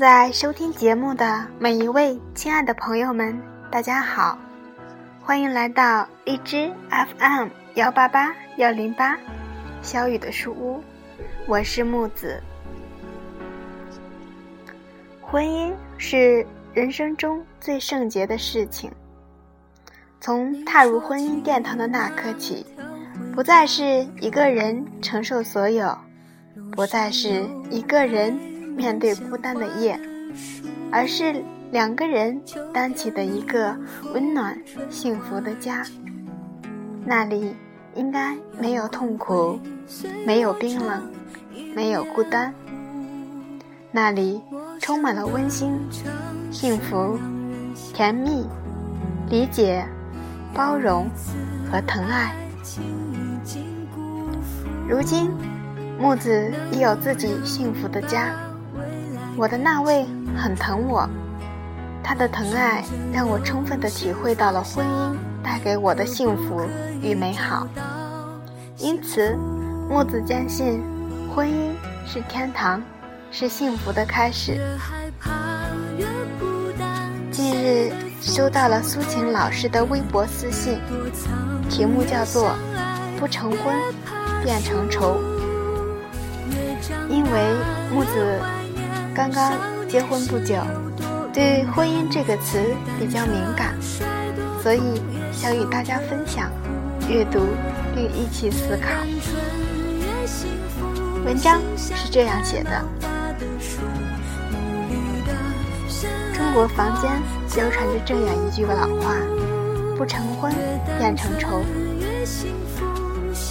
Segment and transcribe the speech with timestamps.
[0.00, 3.38] 在收听节目的每一位亲爱的朋友们，
[3.70, 4.38] 大家好，
[5.20, 9.18] 欢迎来到荔枝 FM 幺八八幺零八，
[9.82, 10.82] 小雨的书屋，
[11.46, 12.42] 我是木子。
[15.20, 18.90] 婚姻是人生中最圣洁的事情，
[20.18, 22.64] 从踏入婚姻殿堂的那刻起，
[23.34, 25.94] 不再是一个人承受所有，
[26.72, 28.49] 不再是一个人。
[28.76, 29.98] 面对孤单的夜，
[30.90, 32.40] 而是两个人
[32.72, 33.76] 担起的一个
[34.14, 35.84] 温暖幸福的家。
[37.04, 37.54] 那里
[37.94, 39.58] 应该没有痛苦，
[40.26, 41.02] 没有冰冷，
[41.74, 42.52] 没有孤单。
[43.90, 44.40] 那里
[44.78, 45.72] 充满了温馨、
[46.50, 47.18] 幸福、
[47.92, 48.46] 甜蜜、
[49.28, 49.84] 理解、
[50.54, 51.08] 包容
[51.70, 52.34] 和疼爱。
[54.88, 55.30] 如今，
[55.98, 58.34] 木子已有自己幸福的家。
[59.36, 60.04] 我的那位
[60.36, 61.08] 很疼我，
[62.02, 66.66] 他的疼爱让我充分的体会到了婚姻带给我的幸福
[67.00, 67.66] 与美好。
[68.76, 69.34] 因此，
[69.88, 70.82] 木子坚信，
[71.34, 71.70] 婚姻
[72.06, 72.82] 是天堂，
[73.30, 74.60] 是幸福的开始。
[77.30, 80.78] 近日收到了苏晴老师的微博私信，
[81.68, 82.54] 题目叫做
[83.18, 83.74] “不成婚
[84.44, 85.18] 便成仇”，
[87.08, 87.30] 因为
[87.90, 88.40] 木子。
[89.20, 89.52] 刚刚
[89.86, 90.56] 结婚不久，
[91.30, 92.58] 对“婚姻”这个词
[92.98, 93.74] 比较敏感，
[94.62, 94.80] 所以
[95.30, 96.50] 想与大家分享、
[97.06, 97.40] 阅读
[97.94, 98.88] 并一起思考。
[101.22, 102.82] 文章是这样写的：
[106.34, 107.10] 中国房间
[107.56, 109.16] 流传着这样一句老话
[109.98, 110.50] ，“不成婚
[110.98, 111.62] 便成仇”。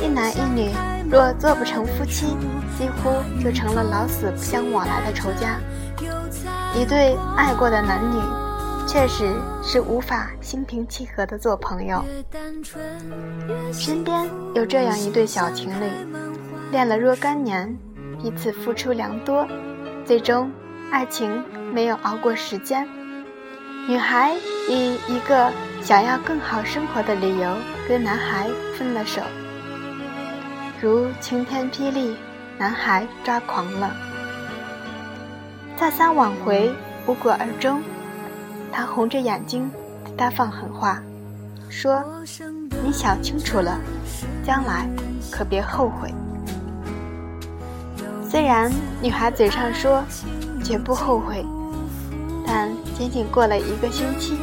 [0.00, 0.70] 一男一女
[1.08, 2.26] 若做不成夫妻，
[2.76, 5.58] 几乎就成了老死不相往来的仇家。
[6.74, 8.20] 一对爱过的男女，
[8.88, 9.32] 确实
[9.62, 12.04] 是无法心平气和的做朋友。
[13.72, 15.88] 身边有这样一对小情侣，
[16.70, 17.74] 恋了若干年，
[18.20, 19.46] 彼此付出良多，
[20.04, 20.50] 最终
[20.90, 21.42] 爱情
[21.72, 22.86] 没有熬过时间。
[23.88, 24.34] 女孩
[24.68, 27.56] 以一个想要更好生活的理由
[27.88, 29.22] 跟男孩分了手。
[30.78, 32.14] 如晴天霹雳，
[32.58, 33.90] 男孩抓狂了，
[35.74, 36.70] 再三挽回
[37.06, 37.80] 无果而终。
[38.70, 39.70] 他红着眼睛
[40.04, 41.02] 对他放狠话，
[41.70, 42.04] 说
[42.84, 43.80] ：“你想清楚了，
[44.44, 44.86] 将来
[45.30, 46.12] 可别后悔。”
[48.28, 48.70] 虽然
[49.00, 50.04] 女孩嘴上说
[50.62, 51.42] 绝不后悔，
[52.46, 54.36] 但仅仅过了一个星期，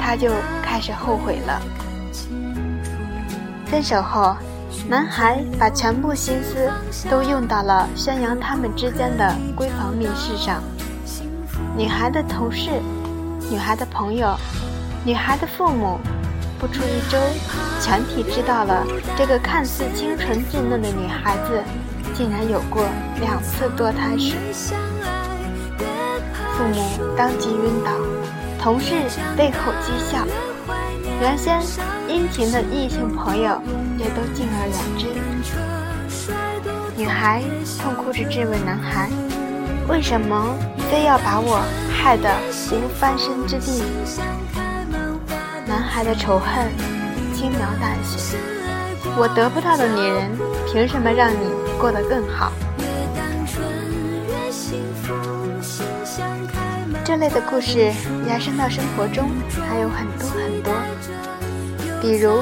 [0.00, 0.30] 她就
[0.62, 1.60] 开始后悔了。
[3.66, 4.36] 分手后。
[4.88, 6.70] 男孩把全部心思
[7.10, 10.62] 都用到了宣扬他们之间的闺房密事上。
[11.76, 12.70] 女孩的同事、
[13.50, 14.34] 女孩的朋友、
[15.04, 15.98] 女孩的父母，
[16.58, 17.18] 不出一周，
[17.82, 18.82] 全体知道了
[19.14, 21.62] 这个看似清纯稚嫩的女孩子，
[22.14, 22.82] 竟然有过
[23.20, 24.36] 两次堕胎史。
[26.56, 27.92] 父母当即晕倒，
[28.58, 28.94] 同事
[29.36, 30.26] 背后讥笑。
[31.20, 31.60] 原先
[32.08, 33.60] 殷勤的异性朋友
[33.98, 35.08] 也都敬而远之。
[36.96, 37.42] 女孩
[37.80, 39.10] 痛哭着质问男孩
[39.90, 40.54] ：“为什么
[40.90, 41.60] 非要把我
[41.92, 42.30] 害得
[42.70, 43.82] 无翻身之地？”
[45.66, 46.70] 男孩的仇恨
[47.34, 48.38] 轻描淡写
[49.18, 50.30] ：“我得不到的女人，
[50.72, 51.50] 凭什么让你
[51.80, 52.52] 过得更好？”
[57.04, 57.92] 这类的故事
[58.26, 59.30] 延伸到生活中
[59.66, 60.74] 还有很多很多，
[62.00, 62.40] 比如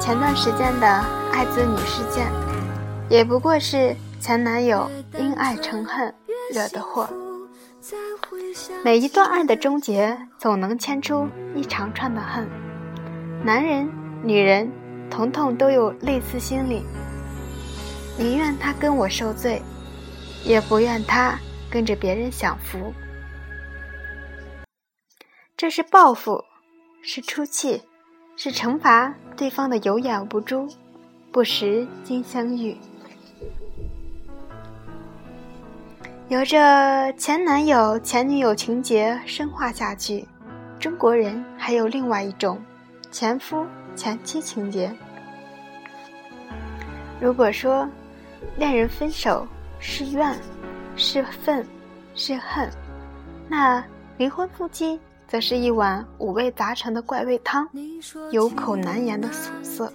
[0.00, 0.86] 前段时间的
[1.30, 2.26] 爱子女事件，
[3.10, 6.12] 也不过是前男友因爱成恨
[6.52, 7.08] 惹的祸。
[8.82, 12.48] 每一段爱的终结，总能牵出一长串的恨。
[13.44, 13.86] 男人、
[14.22, 14.72] 女人，
[15.10, 16.82] 统统都有类似心理，
[18.18, 19.60] 宁愿他跟我受罪，
[20.42, 21.38] 也不愿他
[21.70, 22.94] 跟着别人享福。
[25.54, 26.42] 这是报复，
[27.02, 27.82] 是出气，
[28.38, 30.68] 是惩罚对方的有眼无珠，
[31.32, 32.76] 不识金镶玉。
[36.28, 40.26] 由着前男友、前女友情节深化下去，
[40.78, 42.62] 中国人还有另外一种
[43.10, 44.94] 前夫、前妻情节。
[47.18, 47.88] 如果说
[48.58, 49.46] 恋人分手
[49.80, 50.36] 是怨、
[50.94, 51.66] 是愤、
[52.14, 52.70] 是恨，
[53.48, 53.82] 那
[54.18, 55.00] 离婚夫妻。
[55.28, 57.68] 则是一碗五味杂陈的怪味汤，
[58.30, 59.92] 有口难言的苦涩。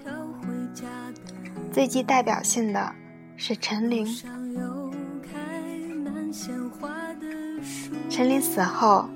[1.72, 2.94] 最具代表性的
[3.38, 4.06] 是陈琳。
[8.10, 9.10] 陈琳死后，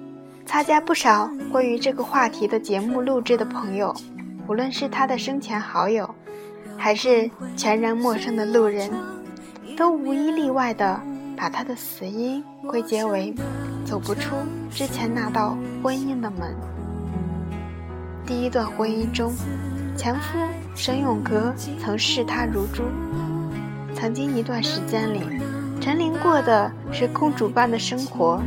[0.46, 3.94] 参加不少关于这个话题的节目录制的朋友，
[4.48, 6.10] 无论是他的生前好友，
[6.78, 8.90] 还是全然陌生的路人，
[9.76, 11.02] 都无一例外的
[11.36, 13.36] 把他的死因归结为
[13.86, 14.34] 走不出
[14.75, 16.54] 之前那道婚姻的门。
[18.25, 19.33] 第一段婚姻中，
[19.95, 20.38] 前夫
[20.75, 22.83] 沈永革曾视她如珠。
[23.95, 25.22] 曾经一段时间里，
[25.80, 28.42] 陈琳过的是公主般的生活，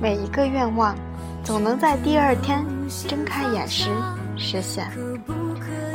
[0.00, 0.94] 每一个愿望
[1.42, 2.64] 总能在第二天
[3.08, 3.90] 睁开眼时
[4.36, 4.86] 实现。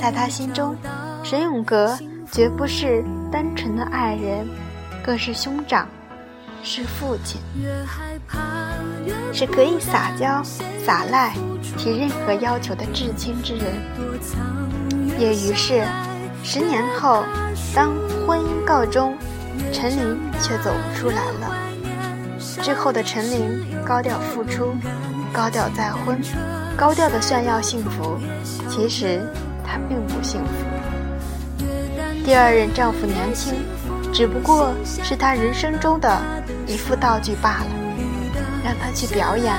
[0.02, 0.76] 在她心中，
[1.24, 1.98] 沈永革
[2.30, 4.46] 绝不是单纯的爱人，
[5.02, 5.88] 更是兄长，
[6.62, 7.40] 是父亲，
[9.34, 10.42] 是可以撒娇
[10.86, 11.34] 撒赖、
[11.78, 13.66] 提任何要求的至亲之人。
[15.20, 15.86] 也于是，
[16.44, 17.24] 十年后，
[17.76, 17.92] 当。
[18.28, 19.18] 婚姻告终，
[19.74, 21.58] 陈琳却走不出来了。
[22.62, 24.76] 之后的陈琳高调付出，
[25.34, 26.22] 高调再婚，
[26.78, 28.16] 高调的炫耀幸福，
[28.70, 29.20] 其实
[29.66, 31.66] 她并不幸福。
[32.24, 33.56] 第二任丈夫年轻，
[34.14, 36.22] 只不过是她人生中的
[36.68, 37.81] 一副道具罢了。
[38.64, 39.54] 让他去表演，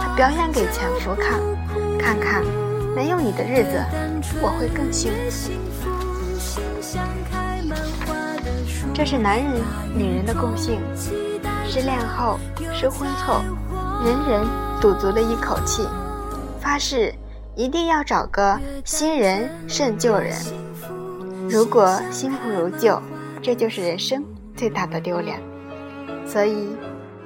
[0.00, 1.40] 他表演给前夫看，
[1.98, 2.44] 看看
[2.94, 3.82] 没有你的日子，
[4.40, 5.50] 我会更幸福。
[8.92, 9.62] 这是男人、
[9.94, 10.80] 女人的共性。
[11.64, 12.38] 失恋后、
[12.72, 13.42] 失婚后，
[14.04, 14.46] 人人
[14.80, 15.86] 赌足了一口气，
[16.60, 17.14] 发誓
[17.54, 20.34] 一定要找个新人胜旧人。
[21.48, 23.00] 如果新不如旧，
[23.42, 24.24] 这就是人生
[24.56, 25.38] 最大的丢脸。
[26.26, 26.74] 所以，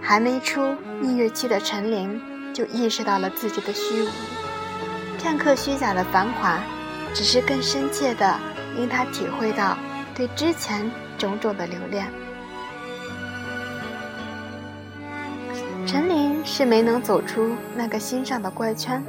[0.02, 2.20] 还没出蜜月期的陈琳
[2.52, 4.08] 就意识到了自己的虚无。
[5.18, 6.60] 片刻虚假的繁华，
[7.14, 8.36] 只是更深切的
[8.76, 9.76] 令他体会到
[10.14, 10.90] 对之前。
[11.18, 12.08] 种种的留恋，
[15.86, 19.00] 陈琳是没能走出那个心上的怪圈。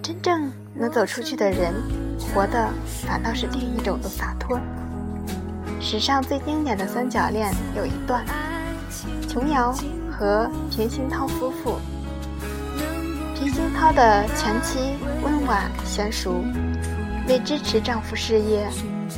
[0.00, 1.74] 真正能走出去的人，
[2.20, 2.68] 活的
[3.04, 4.60] 反倒是另一种的洒脱。
[5.80, 8.24] 史上最经典的三角恋有一段，
[9.32, 9.72] 琼瑶
[10.10, 11.78] 和平鑫涛夫妇。
[13.36, 16.42] 平鑫涛的前妻温婉娴熟，
[17.28, 18.68] 为支持丈夫事业。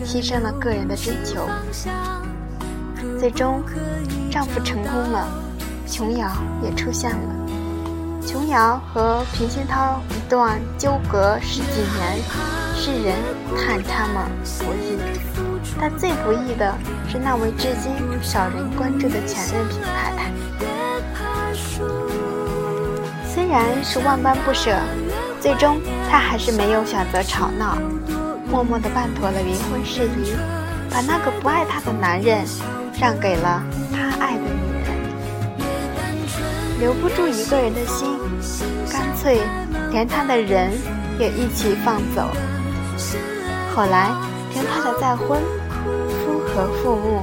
[0.05, 1.49] 牺牲了个人的追求，
[3.19, 3.62] 最终
[4.31, 5.26] 丈夫成功了，
[5.87, 6.31] 琼瑶
[6.62, 7.47] 也出现了。
[8.26, 12.19] 琼瑶和平鑫涛一段纠葛十几年，
[12.75, 13.17] 世人
[13.56, 14.99] 叹他们不易，
[15.80, 16.74] 但最不易的
[17.08, 17.92] 是那位至今
[18.22, 20.30] 少人关注的前任平太太。
[23.34, 24.70] 虽然是万般不舍，
[25.40, 25.80] 最终
[26.10, 27.76] 她还是没有选择吵闹。
[28.50, 30.34] 默默地办妥了离婚事宜，
[30.90, 32.44] 把那个不爱他的男人
[33.00, 34.92] 让给了他爱的女人。
[36.78, 38.18] 留不住一个人的心，
[38.90, 39.40] 干脆
[39.90, 40.70] 连他的人
[41.18, 42.28] 也一起放走。
[43.75, 44.10] 后来，
[44.52, 45.40] 平太太再婚，
[46.54, 47.22] 和父母，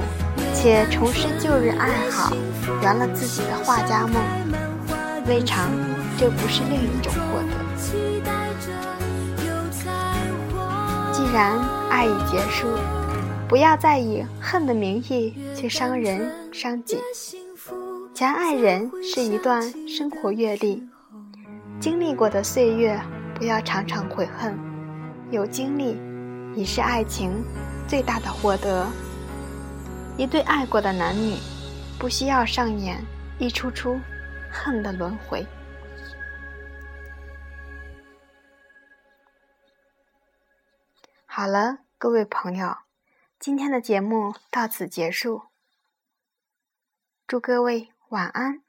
[0.54, 2.32] 且重拾旧日爱好，
[2.82, 4.20] 圆了自己的画家梦。
[5.26, 5.70] 未尝
[6.18, 7.54] 这不是另一种获得。
[11.12, 11.56] 既然
[11.88, 12.66] 爱已结束，
[13.48, 16.98] 不要再以恨的名义去伤人伤己。
[18.12, 20.82] 前爱人是一段生活阅历，
[21.78, 23.00] 经历过的岁月，
[23.34, 24.58] 不要常常悔恨。
[25.30, 25.96] 有经历，
[26.56, 27.30] 已是爱情
[27.86, 28.84] 最大的获得。
[30.20, 31.34] 一对爱过的男女，
[31.98, 33.02] 不需要上演
[33.38, 33.98] 一出出
[34.52, 35.46] 恨的轮回。
[41.24, 42.76] 好了，各位朋友，
[43.38, 45.44] 今天的节目到此结束。
[47.26, 48.62] 祝各位晚安。